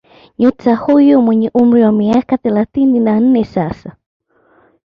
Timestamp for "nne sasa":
3.19-3.95